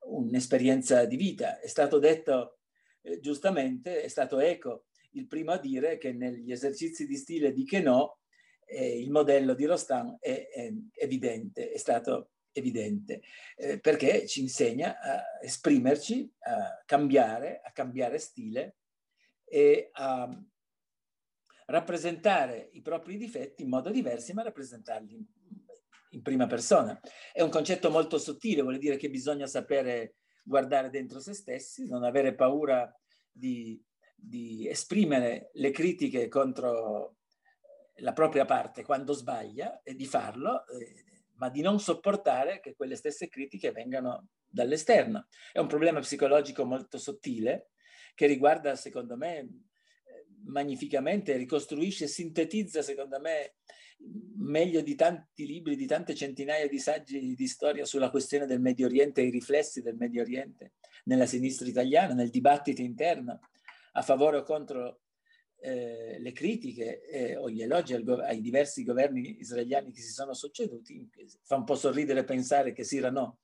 un'esperienza 0.00 1.04
di 1.04 1.16
vita. 1.16 1.58
È 1.58 1.66
stato 1.66 1.98
detto 1.98 2.53
eh, 3.04 3.20
giustamente, 3.20 4.02
è 4.02 4.08
stato 4.08 4.40
Eco 4.40 4.86
il 5.12 5.26
primo 5.26 5.52
a 5.52 5.58
dire 5.58 5.98
che 5.98 6.12
negli 6.12 6.50
esercizi 6.50 7.06
di 7.06 7.16
stile 7.16 7.52
di 7.52 7.66
Queneau 7.66 8.16
eh, 8.66 8.98
il 8.98 9.10
modello 9.10 9.54
di 9.54 9.64
Rostand 9.64 10.16
è, 10.18 10.48
è, 10.52 10.72
evidente, 10.94 11.70
è 11.70 11.76
stato 11.76 12.30
evidente, 12.52 13.20
eh, 13.56 13.78
perché 13.78 14.26
ci 14.26 14.40
insegna 14.40 14.98
a 14.98 15.22
esprimerci, 15.42 16.32
a 16.40 16.82
cambiare, 16.84 17.60
a 17.62 17.72
cambiare 17.72 18.18
stile 18.18 18.76
e 19.44 19.90
a 19.92 20.42
rappresentare 21.66 22.70
i 22.72 22.80
propri 22.80 23.16
difetti 23.16 23.62
in 23.62 23.68
modo 23.68 23.90
diverso, 23.90 24.32
ma 24.34 24.42
rappresentarli 24.42 25.26
in 26.10 26.22
prima 26.22 26.46
persona. 26.46 26.98
È 27.32 27.42
un 27.42 27.50
concetto 27.50 27.90
molto 27.90 28.18
sottile, 28.18 28.62
vuol 28.62 28.78
dire 28.78 28.96
che 28.96 29.10
bisogna 29.10 29.46
sapere 29.46 30.14
guardare 30.44 30.90
dentro 30.90 31.20
se 31.20 31.32
stessi, 31.32 31.86
non 31.88 32.04
avere 32.04 32.34
paura 32.34 32.92
di, 33.32 33.82
di 34.14 34.68
esprimere 34.68 35.50
le 35.54 35.70
critiche 35.70 36.28
contro 36.28 37.16
la 37.98 38.12
propria 38.12 38.44
parte 38.44 38.84
quando 38.84 39.12
sbaglia 39.12 39.82
e 39.82 39.94
di 39.94 40.06
farlo, 40.06 40.66
eh, 40.66 41.04
ma 41.36 41.48
di 41.48 41.62
non 41.62 41.80
sopportare 41.80 42.60
che 42.60 42.74
quelle 42.74 42.96
stesse 42.96 43.28
critiche 43.28 43.72
vengano 43.72 44.28
dall'esterno. 44.46 45.26
È 45.52 45.58
un 45.58 45.66
problema 45.66 46.00
psicologico 46.00 46.64
molto 46.64 46.98
sottile 46.98 47.70
che 48.14 48.26
riguarda, 48.26 48.76
secondo 48.76 49.16
me, 49.16 49.48
magnificamente, 50.46 51.36
ricostruisce, 51.36 52.06
sintetizza, 52.06 52.82
secondo 52.82 53.20
me, 53.20 53.54
meglio 54.36 54.80
di 54.80 54.94
tanti 54.94 55.46
libri, 55.46 55.76
di 55.76 55.86
tante 55.86 56.14
centinaia 56.14 56.68
di 56.68 56.78
saggi 56.78 57.34
di 57.34 57.46
storia 57.46 57.84
sulla 57.84 58.10
questione 58.10 58.46
del 58.46 58.60
Medio 58.60 58.86
Oriente 58.86 59.20
e 59.20 59.26
i 59.26 59.30
riflessi 59.30 59.82
del 59.82 59.96
Medio 59.96 60.22
Oriente 60.22 60.72
nella 61.04 61.26
sinistra 61.26 61.66
italiana, 61.66 62.14
nel 62.14 62.30
dibattito 62.30 62.82
interno 62.82 63.40
a 63.92 64.02
favore 64.02 64.38
o 64.38 64.42
contro 64.42 65.00
eh, 65.60 66.18
le 66.18 66.32
critiche 66.32 67.02
eh, 67.08 67.36
o 67.36 67.48
gli 67.48 67.62
elogi 67.62 67.94
ai 67.94 68.40
diversi 68.40 68.84
governi 68.84 69.38
israeliani 69.38 69.92
che 69.92 70.02
si 70.02 70.10
sono 70.10 70.34
succeduti. 70.34 71.08
Fa 71.42 71.56
un 71.56 71.64
po' 71.64 71.74
sorridere 71.74 72.24
pensare 72.24 72.72
che 72.72 72.84
Sirano 72.84 73.38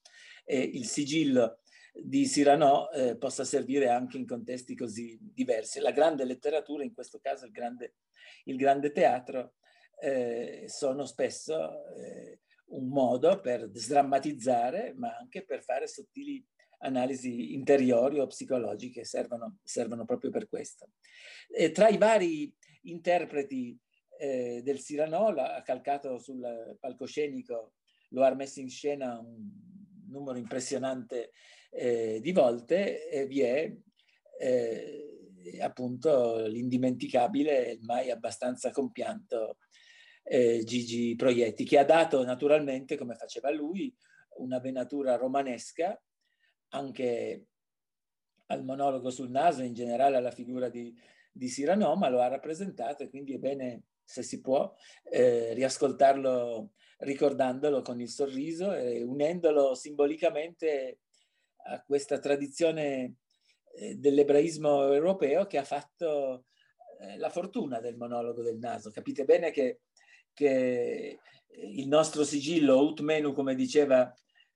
e 0.44 0.58
il 0.60 0.86
sigillo 0.86 1.60
di 1.92 2.26
Cyrano 2.26 2.90
eh, 2.90 3.16
possa 3.16 3.44
servire 3.44 3.88
anche 3.88 4.16
in 4.16 4.26
contesti 4.26 4.74
così 4.74 5.18
diversi. 5.20 5.80
La 5.80 5.92
grande 5.92 6.24
letteratura, 6.24 6.84
in 6.84 6.94
questo 6.94 7.18
caso 7.20 7.46
il 7.46 7.52
grande, 7.52 7.94
il 8.44 8.56
grande 8.56 8.92
teatro, 8.92 9.54
eh, 10.00 10.64
sono 10.66 11.04
spesso 11.04 11.84
eh, 11.96 12.40
un 12.66 12.88
modo 12.88 13.40
per 13.40 13.70
sdrammatizzare, 13.72 14.94
ma 14.94 15.16
anche 15.16 15.44
per 15.44 15.62
fare 15.62 15.86
sottili 15.86 16.44
analisi 16.82 17.52
interiori 17.52 18.20
o 18.20 18.26
psicologiche, 18.26 19.04
servono, 19.04 19.58
servono 19.62 20.04
proprio 20.04 20.30
per 20.30 20.48
questo. 20.48 20.90
E 21.48 21.72
tra 21.72 21.88
i 21.88 21.98
vari 21.98 22.54
interpreti 22.82 23.78
eh, 24.18 24.62
del 24.62 24.78
Cyrano, 24.78 25.26
ha 25.26 25.62
calcato 25.62 26.18
sul 26.18 26.76
palcoscenico 26.78 27.74
lo 28.10 28.24
ha 28.24 28.34
messo 28.34 28.60
in 28.60 28.68
scena 28.68 29.18
un 29.18 29.48
numero 30.08 30.38
impressionante 30.38 31.32
eh, 31.70 32.18
di 32.20 32.32
volte 32.32 33.08
e 33.08 33.26
vi 33.26 33.40
è 33.40 33.72
eh, 34.38 35.10
appunto 35.60 36.46
l'indimenticabile 36.46 37.68
e 37.68 37.78
mai 37.82 38.10
abbastanza 38.10 38.70
compianto 38.70 39.58
eh, 40.22 40.62
Gigi 40.64 41.14
Proietti, 41.16 41.64
che 41.64 41.78
ha 41.78 41.84
dato 41.84 42.22
naturalmente, 42.24 42.96
come 42.96 43.14
faceva 43.14 43.50
lui, 43.50 43.94
una 44.36 44.58
venatura 44.58 45.16
romanesca 45.16 46.00
anche 46.70 47.46
al 48.46 48.64
monologo 48.64 49.10
sul 49.10 49.30
naso, 49.30 49.62
in 49.62 49.74
generale 49.74 50.16
alla 50.16 50.30
figura 50.30 50.68
di, 50.68 50.94
di 51.32 51.48
Cyrano, 51.48 51.94
ma 51.96 52.08
lo 52.08 52.20
ha 52.20 52.28
rappresentato 52.28 53.02
e 53.02 53.08
quindi 53.08 53.34
è 53.34 53.38
bene, 53.38 53.84
se 54.04 54.22
si 54.22 54.40
può, 54.40 54.72
eh, 55.04 55.54
riascoltarlo 55.54 56.72
ricordandolo 56.98 57.80
con 57.82 58.00
il 58.00 58.08
sorriso 58.08 58.74
e 58.74 59.02
unendolo 59.02 59.74
simbolicamente 59.74 60.98
a 61.64 61.82
questa 61.82 62.18
tradizione 62.18 63.16
eh, 63.74 63.96
dell'ebraismo 63.96 64.92
europeo 64.92 65.46
che 65.46 65.58
ha 65.58 65.64
fatto 65.64 66.46
eh, 67.00 67.16
la 67.16 67.30
fortuna 67.30 67.80
del 67.80 67.96
monologo 67.96 68.42
del 68.42 68.58
naso. 68.58 68.90
Capite 68.90 69.24
bene 69.24 69.50
che, 69.50 69.80
che 70.32 71.18
il 71.48 71.88
nostro 71.88 72.24
sigillo, 72.24 72.80
ut 72.80 73.00
menu, 73.00 73.32
come 73.32 73.54
diceva 73.54 74.12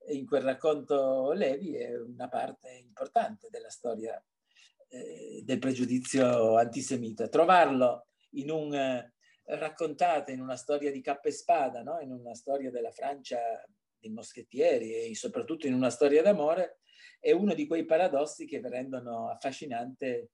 in 0.08 0.26
quel 0.26 0.42
racconto 0.42 1.32
Levi, 1.32 1.76
è 1.76 1.98
una 1.98 2.28
parte 2.28 2.70
importante 2.72 3.48
della 3.50 3.70
storia 3.70 4.22
eh, 4.88 5.42
del 5.44 5.58
pregiudizio 5.58 6.56
antisemita. 6.56 7.28
Trovarlo 7.28 8.08
in 8.30 8.50
un, 8.50 8.74
eh, 8.74 9.14
raccontato 9.46 10.30
in 10.30 10.40
una 10.40 10.56
storia 10.56 10.90
di 10.90 11.00
cappa 11.00 11.28
e 11.28 11.32
spada, 11.32 11.82
no? 11.82 12.00
in 12.00 12.12
una 12.12 12.34
storia 12.34 12.70
della 12.70 12.90
Francia 12.90 13.38
dei 13.98 14.10
moschettieri 14.10 14.92
e 14.94 15.14
soprattutto 15.14 15.66
in 15.66 15.74
una 15.74 15.90
storia 15.90 16.22
d'amore, 16.22 16.80
è 17.20 17.32
uno 17.32 17.54
di 17.54 17.66
quei 17.66 17.84
paradossi 17.84 18.46
che 18.46 18.60
rendono 18.62 19.28
affascinante 19.30 20.30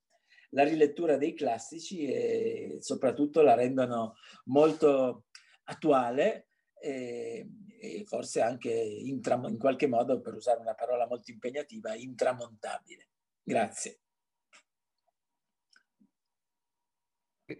la 0.50 0.64
rilettura 0.64 1.16
dei 1.16 1.34
classici 1.34 2.06
e 2.06 2.78
soprattutto 2.80 3.42
la 3.42 3.54
rendono 3.54 4.16
molto 4.46 5.26
attuale 5.64 6.48
e, 6.80 7.46
e 7.78 8.04
forse 8.06 8.40
anche 8.40 8.70
intram- 8.70 9.48
in 9.48 9.58
qualche 9.58 9.86
modo, 9.86 10.20
per 10.20 10.34
usare 10.34 10.60
una 10.60 10.74
parola 10.74 11.06
molto 11.06 11.30
impegnativa, 11.30 11.94
intramontabile. 11.94 13.08
Grazie. 13.42 14.00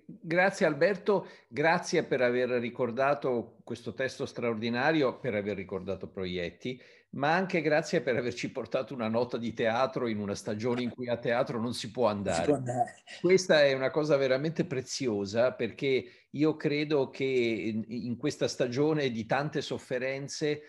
Grazie 0.06 0.66
Alberto, 0.66 1.26
grazie 1.48 2.04
per 2.04 2.20
aver 2.20 2.48
ricordato 2.60 3.58
questo 3.64 3.92
testo 3.92 4.24
straordinario, 4.24 5.18
per 5.18 5.34
aver 5.34 5.56
ricordato 5.56 6.08
Proietti, 6.08 6.80
ma 7.12 7.34
anche 7.34 7.60
grazie 7.60 8.02
per 8.02 8.16
averci 8.16 8.52
portato 8.52 8.94
una 8.94 9.08
nota 9.08 9.36
di 9.36 9.52
teatro 9.52 10.06
in 10.06 10.18
una 10.20 10.34
stagione 10.34 10.82
in 10.82 10.90
cui 10.90 11.08
a 11.08 11.16
teatro 11.16 11.60
non 11.60 11.74
si 11.74 11.90
può 11.90 12.06
andare. 12.06 12.42
Si 12.42 12.44
può 12.44 12.54
andare. 12.54 13.02
Questa 13.20 13.64
è 13.64 13.72
una 13.72 13.90
cosa 13.90 14.16
veramente 14.16 14.64
preziosa 14.64 15.52
perché 15.52 16.26
io 16.30 16.56
credo 16.56 17.10
che 17.10 17.84
in 17.86 18.16
questa 18.16 18.46
stagione 18.46 19.10
di 19.10 19.26
tante 19.26 19.60
sofferenze 19.60 20.62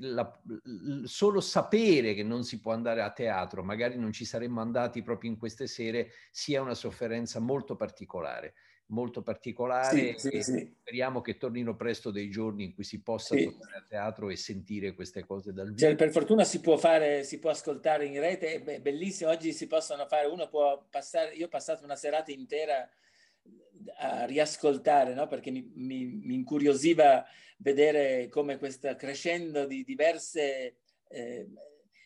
la, 0.00 0.30
solo 1.04 1.40
sapere 1.40 2.12
che 2.12 2.22
non 2.22 2.44
si 2.44 2.60
può 2.60 2.72
andare 2.72 3.00
a 3.00 3.10
teatro, 3.10 3.62
magari 3.62 3.96
non 3.96 4.12
ci 4.12 4.26
saremmo 4.26 4.60
andati 4.60 5.02
proprio 5.02 5.30
in 5.30 5.38
queste 5.38 5.66
sere, 5.66 6.10
sia 6.30 6.60
una 6.60 6.74
sofferenza 6.74 7.40
molto 7.40 7.76
particolare 7.76 8.54
molto 8.88 9.22
particolare 9.22 10.18
sì, 10.18 10.30
sì, 10.30 10.42
sì. 10.42 10.74
speriamo 10.80 11.20
che 11.20 11.36
tornino 11.36 11.76
presto 11.76 12.10
dei 12.10 12.30
giorni 12.30 12.64
in 12.64 12.74
cui 12.74 12.84
si 12.84 13.02
possa 13.02 13.34
tornare 13.36 13.76
a 13.76 13.84
teatro 13.86 14.30
e 14.30 14.36
sentire 14.36 14.94
queste 14.94 15.24
cose 15.24 15.52
dal 15.52 15.66
vivo. 15.66 15.78
Cioè, 15.78 15.94
per 15.94 16.10
fortuna 16.10 16.44
si 16.44 16.60
può 16.60 16.76
fare, 16.76 17.24
si 17.24 17.38
può 17.38 17.50
ascoltare 17.50 18.06
in 18.06 18.18
rete, 18.18 18.62
è 18.62 18.80
bellissimo, 18.80 19.30
oggi 19.30 19.52
si 19.52 19.66
possono 19.66 20.06
fare, 20.06 20.26
uno 20.26 20.48
può 20.48 20.86
passare, 20.88 21.34
io 21.34 21.46
ho 21.46 21.50
passato 21.50 21.84
una 21.84 21.96
serata 21.96 22.32
intera 22.32 22.88
a 23.98 24.24
riascoltare, 24.24 25.14
no? 25.14 25.26
perché 25.26 25.50
mi, 25.50 25.70
mi, 25.74 26.04
mi, 26.04 26.34
incuriosiva 26.34 27.24
vedere 27.58 28.28
come 28.28 28.58
questa 28.58 28.96
crescendo 28.96 29.66
di 29.66 29.84
diverse 29.84 30.76
eh, 31.08 31.48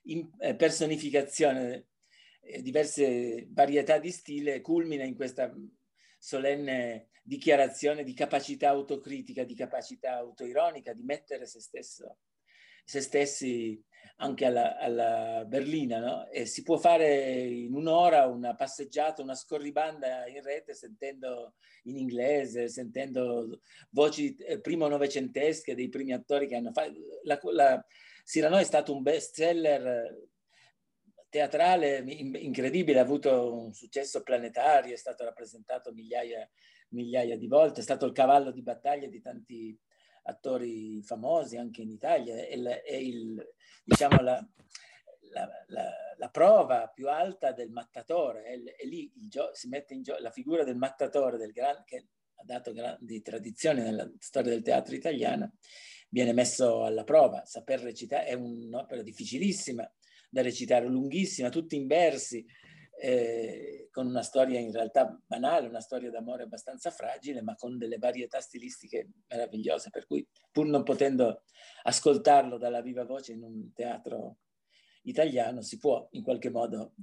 in, 0.05 0.29
eh, 0.39 0.55
personificazioni, 0.55 1.85
eh, 2.41 2.63
diverse 2.63 3.47
varietà 3.51 3.99
di 3.99 4.11
stile, 4.11 4.61
culmina 4.61 5.05
in 5.05 5.15
questa 5.15 5.53
solenne 6.23 7.09
dichiarazione 7.25 8.05
di 8.05 8.15
capacità 8.15 8.69
autocritica, 8.69 9.43
di 9.43 9.57
capacità 9.57 10.19
autoironica, 10.19 10.93
di 10.93 11.03
mettere 11.03 11.47
se, 11.47 11.61
stesso, 11.61 12.19
se 12.85 13.01
stessi 13.01 13.83
anche 14.19 14.45
alla, 14.45 14.79
alla 14.79 15.45
berlina. 15.45 15.99
No? 15.99 16.29
E 16.29 16.47
si 16.47 16.63
può 16.63 16.77
fare 16.77 17.41
in 17.41 17.75
un'ora 17.75 18.27
una 18.27 18.55
passeggiata, 18.55 19.21
una 19.21 19.35
scorribanda 19.35 20.29
in 20.29 20.43
rete 20.45 20.75
sentendo 20.75 21.55
in 21.85 21.97
inglese, 21.97 22.69
sentendo 22.69 23.61
voci 23.91 24.37
eh, 24.37 24.61
primo 24.61 24.87
novecentesche 24.87 25.75
dei 25.75 25.89
primi 25.89 26.13
attori 26.13 26.47
che 26.47 26.55
hanno 26.55 26.71
fatto. 26.71 26.93
La, 27.25 27.41
la, 27.51 27.85
Cyrano 28.25 28.59
è 28.59 28.65
stato 28.65 28.95
un 28.95 29.03
best 29.03 29.35
seller 29.35 30.31
teatrale 31.33 32.05
incredibile, 32.07 32.99
ha 32.99 33.03
avuto 33.03 33.55
un 33.55 33.73
successo 33.73 34.23
planetario, 34.23 34.93
è 34.93 34.99
stato 34.99 35.25
rappresentato 35.25 35.91
migliaia, 35.91 36.47
migliaia 36.91 37.39
di 37.39 37.47
volte, 37.47 37.81
è 37.81 37.83
stato 37.83 38.05
il 38.05 38.13
cavallo 38.13 38.51
di 38.51 38.61
battaglia 38.61 39.09
di 39.09 39.19
tanti 39.23 39.75
attori 40.25 41.03
famosi 41.03 41.57
anche 41.57 41.81
in 41.81 41.89
Italia, 41.89 42.35
è, 42.37 42.53
il, 42.53 42.67
è 42.67 42.95
il, 42.95 43.55
diciamo 43.83 44.21
la, 44.21 44.47
la, 45.31 45.49
la, 45.69 45.91
la, 46.19 46.29
prova 46.29 46.89
più 46.89 47.09
alta 47.09 47.53
del 47.53 47.71
mattatore, 47.71 48.43
è, 48.45 48.63
è 48.63 48.85
lì 48.85 49.11
si 49.55 49.69
mette 49.69 49.95
in 49.95 50.03
gioco 50.03 50.21
la 50.21 50.31
figura 50.31 50.65
del 50.65 50.77
mattatore 50.77 51.39
del 51.39 51.53
gran, 51.53 51.83
che 51.87 52.09
ha 52.35 52.45
dato 52.45 52.75
grandi 52.75 53.23
tradizioni 53.23 53.81
nella 53.81 54.07
storia 54.19 54.51
del 54.51 54.63
teatro 54.63 54.95
italiano, 54.95 55.55
viene 56.11 56.35
messo 56.35 56.85
alla 56.85 57.05
prova, 57.05 57.47
saper 57.47 57.81
recitare 57.81 58.27
è 58.27 58.35
un'opera 58.35 59.01
difficilissima, 59.01 59.91
da 60.33 60.41
recitare, 60.41 60.87
lunghissima, 60.87 61.51
tutti 61.51 61.77
in 61.77 61.87
versi, 61.87 62.43
eh, 62.99 63.89
con 63.91 64.07
una 64.07 64.23
storia 64.23 64.59
in 64.59 64.73
realtà 64.73 65.21
banale, 65.27 65.69
una 65.69 65.81
storia 65.81 66.11
d'amore 66.11 66.45
abbastanza 66.45 66.91
fragile, 66.91 67.43
ma 67.43 67.55
con 67.55 67.77
delle 67.77 67.99
varietà 67.99 68.41
stilistiche 68.41 69.11
meravigliose, 69.29 69.91
per 69.91 70.07
cui 70.07 70.27
pur 70.51 70.67
non 70.67 70.85
potendo 70.85 71.43
ascoltarlo 71.83 72.57
dalla 72.57 72.81
viva 72.81 73.05
voce 73.05 73.33
in 73.33 73.43
un 73.43 73.73
teatro 73.75 74.39
italiano, 75.03 75.61
si 75.61 75.77
può 75.77 76.09
in 76.13 76.23
qualche 76.23 76.49
modo 76.49 76.95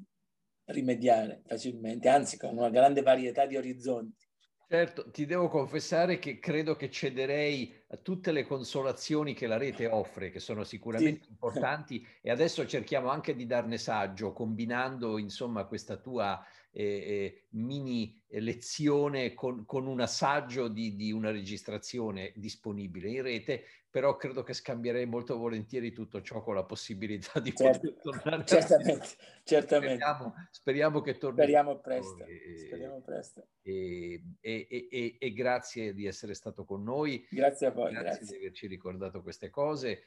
rimediare 0.65 1.43
facilmente, 1.45 2.09
anzi 2.09 2.35
con 2.35 2.57
una 2.57 2.69
grande 2.69 3.03
varietà 3.03 3.45
di 3.45 3.57
orizzonti. 3.57 4.27
Certo, 4.71 5.09
ti 5.09 5.25
devo 5.25 5.47
confessare 5.47 6.19
che 6.19 6.37
credo 6.37 6.75
che 6.75 6.91
cederei 6.91 7.73
a 7.87 7.97
tutte 7.97 8.31
le 8.31 8.45
consolazioni 8.45 9.33
che 9.33 9.47
la 9.47 9.57
rete 9.57 9.87
offre, 9.87 10.29
che 10.29 10.39
sono 10.39 10.63
sicuramente 10.63 11.23
sì. 11.23 11.31
importanti, 11.31 12.05
e 12.21 12.29
adesso 12.29 12.67
cerchiamo 12.67 13.09
anche 13.09 13.35
di 13.35 13.47
darne 13.47 13.79
saggio, 13.79 14.31
combinando 14.31 15.17
insomma 15.17 15.65
questa 15.65 15.97
tua 15.97 16.45
eh, 16.69 16.83
eh 16.83 17.47
mini 17.53 18.18
lezione 18.31 19.33
con, 19.33 19.65
con 19.65 19.87
un 19.87 20.01
assaggio 20.01 20.67
di, 20.67 20.95
di, 20.95 21.11
una 21.11 21.31
registrazione 21.31 22.31
disponibile 22.35 23.09
in 23.09 23.23
rete, 23.23 23.63
però 23.89 24.17
credo 24.17 24.43
che 24.43 24.53
scambierei 24.53 25.07
molto 25.07 25.35
volentieri 25.35 25.91
tutto 25.91 26.21
ciò 26.21 26.43
con 26.43 26.53
la 26.53 26.63
possibilità 26.63 27.39
di 27.39 27.55
certo, 27.55 27.91
poter 27.91 28.01
tornare. 28.01 28.45
Certamente, 28.45 29.07
certamente. 29.43 29.95
Speriamo, 29.95 30.33
speriamo, 30.51 31.01
che 31.01 31.17
torni. 31.17 31.37
Speriamo 31.37 31.79
presto. 31.79 32.23
E, 32.23 32.57
speriamo 32.67 33.01
presto. 33.01 33.47
E, 33.63 34.21
e, 34.39 35.17
e, 35.19 35.33
grazie 35.33 35.95
di 35.95 36.05
essere 36.05 36.35
stato 36.35 36.65
con 36.65 36.83
noi. 36.83 37.25
Grazie 37.31 37.67
a 37.67 37.71
voi. 37.71 37.91
Grazie, 37.91 38.09
grazie. 38.09 38.37
di 38.37 38.43
averci 38.43 38.67
ricordato 38.67 39.23
queste 39.23 39.49
cose. 39.49 40.03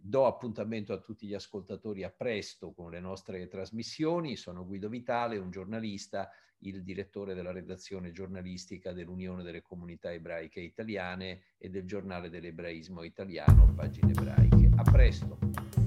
do 0.00 0.26
appuntamento 0.26 0.92
a 0.92 0.98
tutti 0.98 1.26
gli 1.26 1.34
ascoltatori 1.34 2.02
a 2.02 2.10
presto 2.10 2.72
con 2.72 2.90
le 2.90 3.00
nostre 3.00 3.48
trasmissioni. 3.48 4.36
Sono 4.36 4.66
Guido 4.66 4.90
Vitale, 4.90 5.38
un 5.38 5.50
giornalista 5.50 6.30
il 6.62 6.82
direttore 6.82 7.34
della 7.34 7.52
redazione 7.52 8.12
giornalistica 8.12 8.92
dell'Unione 8.92 9.42
delle 9.42 9.62
Comunità 9.62 10.12
Ebraiche 10.12 10.60
Italiane 10.60 11.40
e 11.58 11.70
del 11.70 11.84
giornale 11.84 12.30
dell'ebraismo 12.30 13.02
italiano, 13.02 13.72
Pagine 13.74 14.10
Ebraiche. 14.10 14.70
A 14.76 14.82
presto! 14.82 15.81